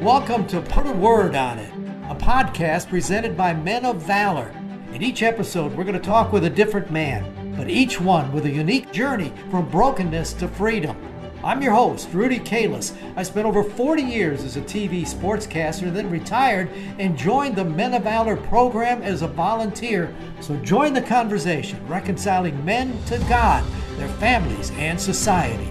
[0.00, 1.70] Welcome to Put a Word on It,
[2.08, 4.48] a podcast presented by Men of Valor.
[4.94, 8.46] In each episode, we're going to talk with a different man, but each one with
[8.46, 10.96] a unique journey from brokenness to freedom.
[11.44, 12.96] I'm your host, Rudy Kalis.
[13.14, 17.92] I spent over 40 years as a TV sportscaster, then retired and joined the Men
[17.92, 20.14] of Valor program as a volunteer.
[20.40, 23.62] So join the conversation, reconciling men to God,
[23.98, 25.68] their families, and society.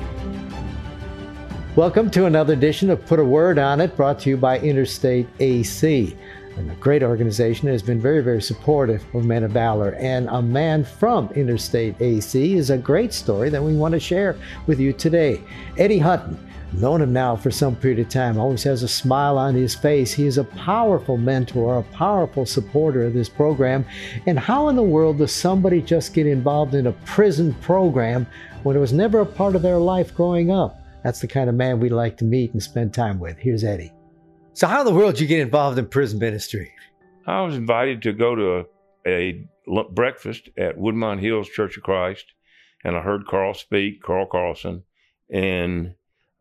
[1.80, 5.30] Welcome to another edition of Put a Word on It, brought to you by Interstate
[5.40, 6.14] AC.
[6.58, 9.96] And a great organization that has been very, very supportive of Men of Valor.
[9.96, 14.36] And a man from Interstate AC is a great story that we want to share
[14.68, 15.42] with you today.
[15.78, 16.38] Eddie Hutton,
[16.74, 20.12] known him now for some period of time, always has a smile on his face.
[20.12, 23.86] He is a powerful mentor, a powerful supporter of this program.
[24.28, 28.28] And how in the world does somebody just get involved in a prison program
[28.64, 30.79] when it was never a part of their life growing up?
[31.04, 33.38] That's the kind of man we like to meet and spend time with.
[33.38, 33.94] Here's Eddie.
[34.54, 36.72] So, how in the world did you get involved in prison ministry?
[37.26, 38.66] I was invited to go to
[39.06, 42.26] a, a breakfast at Woodmont Hills Church of Christ,
[42.84, 44.84] and I heard Carl speak, Carl Carlson,
[45.32, 45.96] and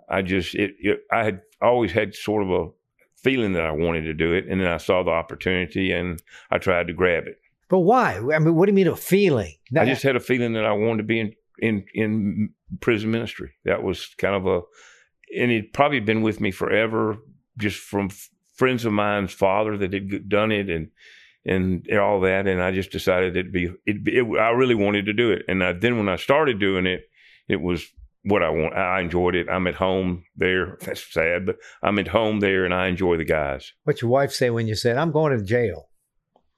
[0.09, 2.69] I just it, it I had always had sort of a
[3.17, 6.59] feeling that I wanted to do it, and then I saw the opportunity and I
[6.59, 7.41] tried to grab it.
[7.69, 8.17] But why?
[8.17, 9.55] I mean, what do you mean a feeling?
[9.77, 13.53] I just had a feeling that I wanted to be in in in prison ministry.
[13.65, 14.61] That was kind of a,
[15.37, 17.17] and he'd probably been with me forever,
[17.59, 18.11] just from
[18.55, 20.91] friends of mine's father that had done it and
[21.45, 22.47] and all that.
[22.47, 23.97] And I just decided it'd be it.
[24.07, 27.03] it I really wanted to do it, and I, then when I started doing it,
[27.49, 27.87] it was
[28.23, 28.75] what I want.
[28.75, 29.49] I enjoyed it.
[29.49, 30.79] I'm at home there.
[30.85, 33.73] That's sad, but I'm at home there, and I enjoy the guys.
[33.85, 35.89] What's your wife say when you said, "I'm going to jail"?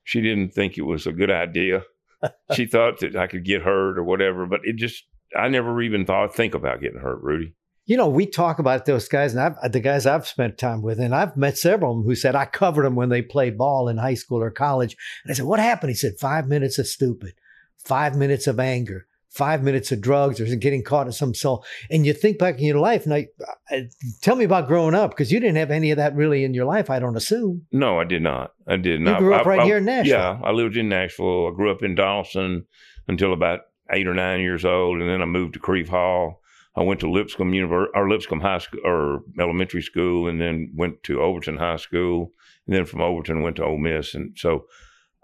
[0.02, 1.84] She didn't think it was a good idea
[2.54, 5.04] she thought that I could get hurt or whatever, but it just
[5.36, 7.54] I never even thought think about getting hurt, Rudy.
[7.86, 11.00] You know, we talk about those guys, and I've, the guys I've spent time with,
[11.00, 13.88] and I've met several of them who said I covered them when they played ball
[13.88, 14.96] in high school or college.
[15.24, 17.34] And I said, "What happened?" He said, five minutes of stupid,
[17.78, 21.64] five minutes of anger, five minutes of drugs or getting caught in some cell.
[21.88, 23.28] And you think back in your life, and I,
[23.70, 23.88] I
[24.20, 26.64] tell me about growing up because you didn't have any of that really in your
[26.64, 26.90] life.
[26.90, 27.66] I don't assume.
[27.72, 28.52] No, I did not.
[28.66, 29.20] I did not.
[29.20, 30.18] You grew up I, right I, here in Nashville.
[30.18, 31.48] Yeah, I lived in Nashville.
[31.48, 32.66] I grew up in Dawson
[33.08, 33.60] until about
[33.92, 36.40] eight or nine years old, and then I moved to Crieve Hall.
[36.76, 41.02] I went to Lipscomb University or Lipscomb High School or elementary school, and then went
[41.04, 42.32] to Overton High School,
[42.66, 44.14] and then from Overton went to Ole Miss.
[44.14, 44.66] And so,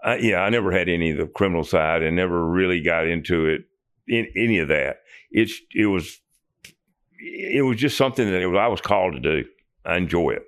[0.03, 3.45] I, yeah, I never had any of the criminal side, and never really got into
[3.47, 3.61] it
[4.07, 4.97] in any of that.
[5.31, 6.19] It's it was
[7.19, 9.45] it was just something that was, I was called to do.
[9.85, 10.43] I enjoy it.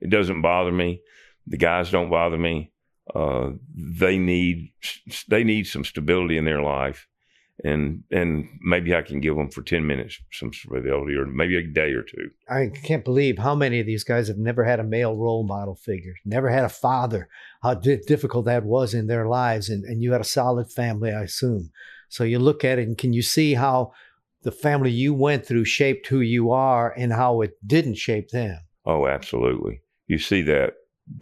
[0.00, 1.02] It doesn't bother me.
[1.46, 2.72] The guys don't bother me.
[3.14, 4.72] Uh, they need
[5.28, 7.08] they need some stability in their life,
[7.64, 11.66] and and maybe I can give them for ten minutes some stability, or maybe a
[11.66, 12.30] day or two.
[12.48, 15.74] I can't believe how many of these guys have never had a male role model
[15.74, 17.28] figure, never had a father.
[17.62, 21.10] How di- difficult that was in their lives, and and you had a solid family,
[21.10, 21.70] I assume.
[22.10, 23.92] So you look at it and can you see how
[24.42, 28.58] the family you went through shaped who you are and how it didn't shape them?
[28.84, 29.82] Oh, absolutely.
[30.08, 30.74] You see that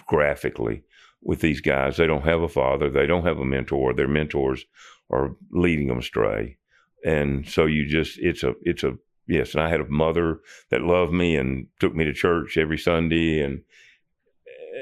[0.07, 0.83] graphically
[1.23, 1.97] with these guys.
[1.97, 3.93] They don't have a father, they don't have a mentor.
[3.93, 4.65] Their mentors
[5.11, 6.57] are leading them astray.
[7.05, 8.97] And so you just it's a it's a
[9.27, 10.41] yes, and I had a mother
[10.71, 13.63] that loved me and took me to church every Sunday and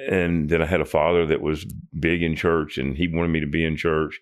[0.08, 1.64] and then I had a father that was
[1.98, 4.20] big in church and he wanted me to be in church.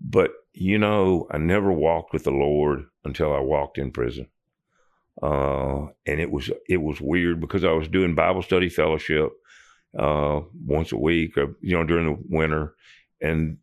[0.00, 4.26] But you know, I never walked with the Lord until I walked in prison.
[5.22, 9.32] Uh, and it was it was weird because I was doing Bible study fellowship
[9.98, 12.74] uh, once a week, or, you know, during the winter,
[13.20, 13.58] and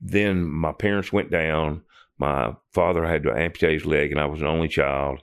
[0.00, 1.82] then my parents went down.
[2.18, 5.20] My father had to amputate his leg, and I was an only child.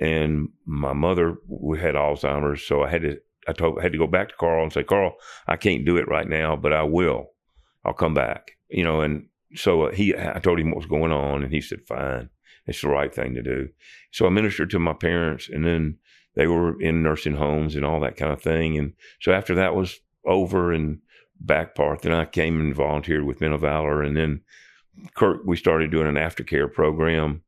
[0.00, 1.38] And my mother
[1.78, 4.72] had Alzheimer's, so I had to I told had to go back to Carl and
[4.72, 5.16] say, Carl,
[5.46, 7.30] I can't do it right now, but I will.
[7.84, 8.52] I'll come back.
[8.68, 9.26] You know, and
[9.56, 12.30] so uh, he, I told him what was going on, and he said, "Fine,
[12.66, 13.68] it's the right thing to do."
[14.12, 15.98] So I ministered to my parents, and then
[16.34, 18.78] they were in nursing homes and all that kind of thing.
[18.78, 20.98] And so after that was over and
[21.40, 24.42] back part, then I came and volunteered with Men of Valor, and then
[25.14, 27.42] Kirk, we started doing an aftercare program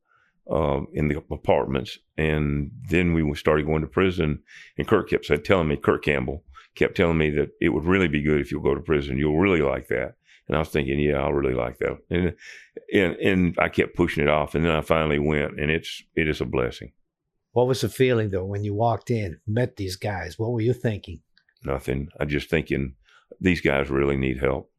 [0.49, 4.41] uh, in the apartments, and then we started going to prison.
[4.77, 6.43] And Kirk kept said, telling me, Kirk Campbell
[6.75, 9.17] kept telling me that it would really be good if you'll go to prison.
[9.17, 10.15] You'll really like that.
[10.49, 11.99] And I was thinking, yeah, I'll really like that.
[12.09, 12.33] And,
[12.91, 14.55] and, and I kept pushing it off.
[14.55, 16.91] And then I finally went and it's, it is a blessing.
[17.51, 20.39] What was the feeling though when you walked in, met these guys?
[20.39, 21.21] What were you thinking?
[21.63, 22.09] Nothing.
[22.19, 22.95] I just thinking
[23.39, 24.71] these guys really need help.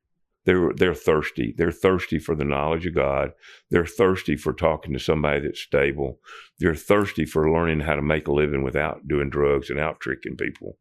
[0.45, 1.55] They're, they're thirsty.
[1.57, 3.33] They're thirsty for the knowledge of God.
[3.71, 6.19] They're thirsty for talking to somebody that's stable.
[6.59, 10.37] They're thirsty for learning how to make a living without doing drugs and out tricking
[10.37, 10.79] people.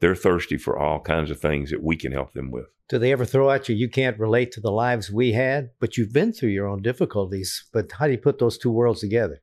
[0.00, 2.66] They're thirsty for all kinds of things that we can help them with.
[2.88, 5.96] Do they ever throw at you, you can't relate to the lives we had, but
[5.96, 7.68] you've been through your own difficulties?
[7.72, 9.42] But how do you put those two worlds together?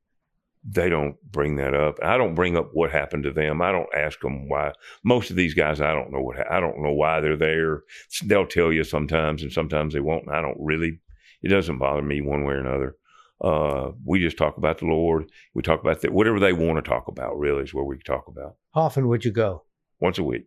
[0.69, 1.97] They don't bring that up.
[2.03, 3.61] I don't bring up what happened to them.
[3.61, 4.73] I don't ask them why.
[5.01, 7.83] Most of these guys, I don't know what I don't know why they're there.
[8.25, 10.29] They'll tell you sometimes, and sometimes they won't.
[10.29, 10.99] I don't really.
[11.41, 12.97] It doesn't bother me one way or another.
[13.39, 15.31] Uh, we just talk about the Lord.
[15.53, 16.11] We talk about that.
[16.11, 18.55] Whatever they want to talk about, really, is where we talk about.
[18.73, 19.63] How often would you go?
[19.99, 20.45] Once a week,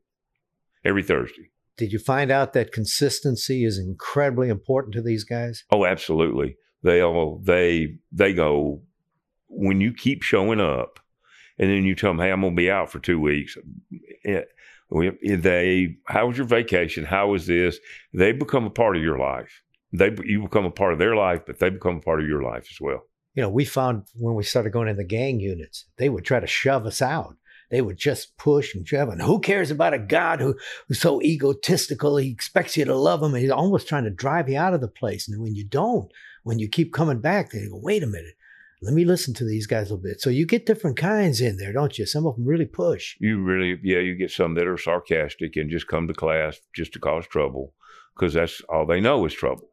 [0.84, 1.50] every Thursday.
[1.76, 5.64] Did you find out that consistency is incredibly important to these guys?
[5.70, 6.56] Oh, absolutely.
[6.82, 8.82] They all they they go
[9.48, 11.00] when you keep showing up,
[11.58, 13.56] and then you tell them, "Hey, I'm going to be out for two weeks."
[14.24, 14.42] Eh,
[14.90, 17.04] it, they, how was your vacation?
[17.04, 17.78] How was this?
[18.12, 19.62] They become a part of your life.
[19.92, 22.42] They you become a part of their life, but they become a part of your
[22.42, 23.02] life as well.
[23.34, 26.40] You know, we found when we started going in the gang units, they would try
[26.40, 27.36] to shove us out
[27.70, 29.08] they would just push and shove.
[29.08, 30.56] And who cares about a God who,
[30.88, 32.16] who's so egotistical?
[32.16, 34.80] He expects you to love him and he's almost trying to drive you out of
[34.80, 35.28] the place.
[35.28, 36.10] And when you don't,
[36.42, 38.34] when you keep coming back, they go, wait a minute.
[38.82, 40.22] Let me listen to these guys a little bit.
[40.22, 42.06] So you get different kinds in there, don't you?
[42.06, 43.14] Some of them really push.
[43.20, 46.94] You really, yeah, you get some that are sarcastic and just come to class just
[46.94, 47.74] to cause trouble
[48.14, 49.68] because that's all they know is trouble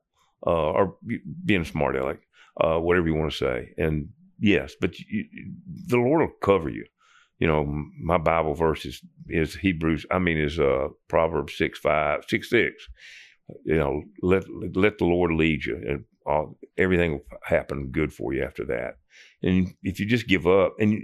[0.46, 0.98] uh, or
[1.46, 2.20] being smart aleck,
[2.60, 3.70] uh, whatever you want to say.
[3.78, 4.10] And
[4.40, 5.24] yes, but you,
[5.88, 6.86] the Lord will cover you
[7.40, 7.66] you know,
[8.02, 12.88] my Bible verse is, is Hebrews, I mean, is uh, Proverbs 6, 5, 6, 6.
[13.64, 14.44] You know, let
[14.76, 18.98] let the Lord lead you, and all, everything will happen good for you after that.
[19.42, 21.02] And if you just give up, and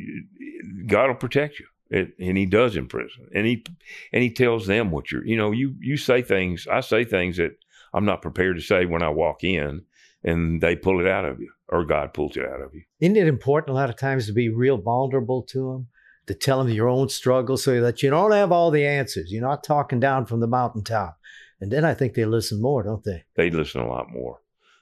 [0.87, 3.63] God will protect you, it, and He does in prison, and He
[4.11, 5.25] and He tells them what you're.
[5.25, 6.67] You know, you you say things.
[6.69, 7.55] I say things that
[7.93, 9.83] I'm not prepared to say when I walk in,
[10.21, 12.81] and they pull it out of you, or God pulls it out of you.
[12.99, 15.87] Isn't it important a lot of times to be real vulnerable to Him?
[16.27, 19.31] To tell them your own struggles so that you don't have all the answers.
[19.31, 21.19] You're not talking down from the mountaintop.
[21.59, 23.23] And then I think they listen more, don't they?
[23.35, 24.41] They listen a lot more.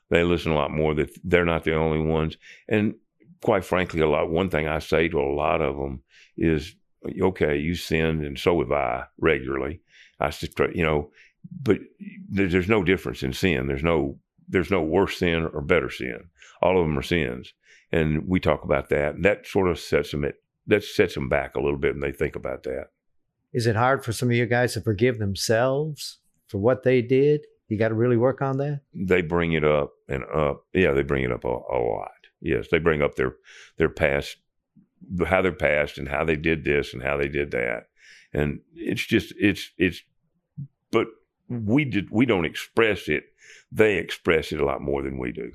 [0.09, 2.37] They listen a lot more that they're not the only ones.
[2.67, 2.95] And
[3.41, 6.03] quite frankly, a lot, one thing I say to a lot of them
[6.37, 6.75] is,
[7.21, 9.81] okay, you sinned and so have I regularly.
[10.19, 11.11] I just, you know,
[11.61, 11.79] but
[12.29, 13.67] there's no difference in sin.
[13.67, 16.29] There's no, there's no worse sin or better sin.
[16.61, 17.53] All of them are sins.
[17.91, 19.15] And we talk about that.
[19.15, 20.35] And that sort of sets them at
[20.67, 22.87] that sets them back a little bit when they think about that.
[23.53, 27.41] Is it hard for some of you guys to forgive themselves for what they did?
[27.67, 28.81] You got to really work on that.
[28.93, 30.65] They bring it up and up.
[30.73, 32.11] Yeah, they bring it up a, a lot.
[32.41, 33.35] Yes, they bring up their
[33.77, 34.37] their past,
[35.25, 37.87] how their past, and how they did this and how they did that,
[38.33, 40.01] and it's just it's it's.
[40.91, 41.07] But
[41.47, 43.23] we did we don't express it.
[43.71, 45.51] They express it a lot more than we do.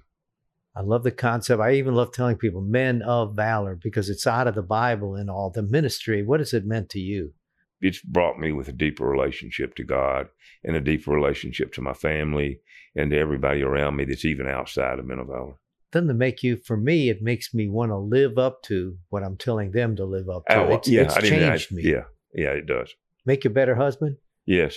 [0.76, 1.60] I love the concept.
[1.60, 5.30] I even love telling people men of valor because it's out of the Bible and
[5.30, 5.50] all.
[5.50, 7.32] The ministry, what has it meant to you?
[7.80, 10.28] It's brought me with a deeper relationship to God
[10.62, 12.60] and a deeper relationship to my family
[12.94, 15.54] and to everybody around me that's even outside of men of valor.
[15.92, 19.22] Doesn't it make you, for me, it makes me want to live up to what
[19.22, 20.56] I'm telling them to live up to.
[20.56, 21.82] Oh, it's, yeah, it's changed I, me.
[21.84, 22.94] Yeah, yeah, it does.
[23.24, 24.16] Make you a better husband?
[24.44, 24.76] Yes.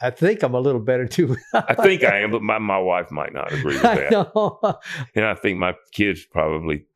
[0.00, 1.36] I think I'm a little better too.
[1.54, 4.32] I think I am, but my, my wife might not agree with that.
[4.34, 4.74] I
[5.14, 6.86] and I think my kids probably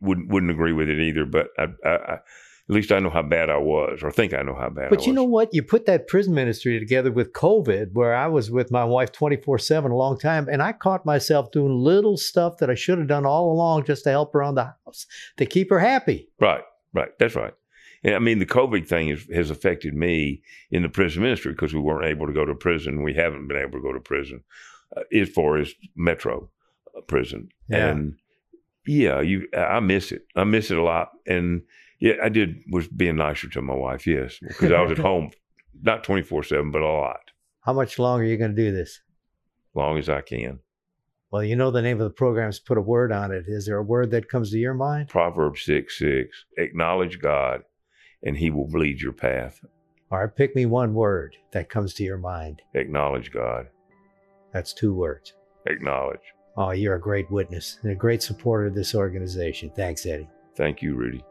[0.00, 1.24] wouldn't wouldn't agree with it either.
[1.24, 2.18] But I, I, I,
[2.66, 4.88] at least I know how bad I was, or think I know how bad.
[4.88, 5.52] But you know what?
[5.52, 9.36] You put that prison ministry together with COVID, where I was with my wife twenty
[9.36, 12.98] four seven a long time, and I caught myself doing little stuff that I should
[12.98, 16.28] have done all along just to help her around the house to keep her happy.
[16.40, 17.10] Right, right.
[17.18, 17.54] That's right.
[18.06, 21.80] I mean, the COVID thing has, has affected me in the prison ministry because we
[21.80, 23.02] weren't able to go to prison.
[23.02, 24.42] We haven't been able to go to prison
[24.94, 26.50] uh, as far as metro
[26.96, 27.48] uh, prison.
[27.68, 27.88] Yeah.
[27.88, 28.16] And
[28.86, 30.26] yeah, you, I miss it.
[30.36, 31.12] I miss it a lot.
[31.26, 31.62] And
[31.98, 34.06] yeah, I did was being nicer to my wife.
[34.06, 35.30] Yes, because I was at home,
[35.80, 37.30] not twenty four seven, but a lot.
[37.60, 39.00] How much longer are you going to do this?
[39.74, 40.58] Long as I can.
[41.30, 43.44] Well, you know the name of the program is put a word on it.
[43.48, 45.08] Is there a word that comes to your mind?
[45.08, 46.44] Proverbs six six.
[46.58, 47.62] Acknowledge God
[48.24, 49.64] and he will lead your path.
[50.10, 52.62] All right, pick me one word that comes to your mind.
[52.74, 53.68] Acknowledge God.
[54.52, 55.34] That's two words.
[55.66, 56.20] Acknowledge.
[56.56, 59.72] Oh, you're a great witness and a great supporter of this organization.
[59.74, 60.28] Thanks, Eddie.
[60.56, 61.24] Thank you, Rudy.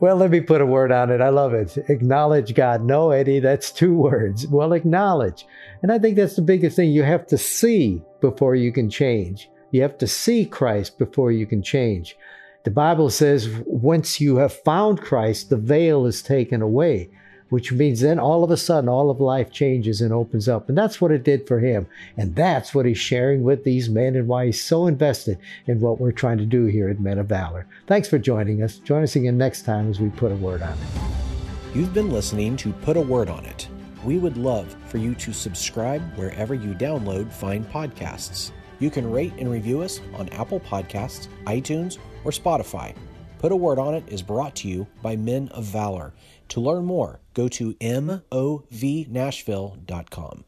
[0.00, 1.20] Well, let me put a word on it.
[1.20, 1.78] I love it.
[1.88, 2.82] Acknowledge God.
[2.82, 4.46] No, Eddie, that's two words.
[4.48, 5.46] Well, acknowledge.
[5.82, 6.90] And I think that's the biggest thing.
[6.90, 9.48] You have to see before you can change.
[9.70, 12.16] You have to see Christ before you can change.
[12.64, 17.10] The Bible says, once you have found Christ, the veil is taken away,
[17.50, 20.70] which means then all of a sudden all of life changes and opens up.
[20.70, 21.86] And that's what it did for him.
[22.16, 26.00] And that's what he's sharing with these men and why he's so invested in what
[26.00, 27.66] we're trying to do here at Men of Valor.
[27.86, 28.78] Thanks for joining us.
[28.78, 31.76] Join us again next time as we put a word on it.
[31.76, 33.68] You've been listening to Put a Word on It
[34.04, 38.52] We would love for you to subscribe wherever you download fine podcasts.
[38.78, 42.94] You can rate and review us on Apple Podcasts, iTunes, or Spotify.
[43.38, 46.12] Put a Word on It is brought to you by Men of Valor.
[46.48, 50.44] To learn more, go to movnashville.com.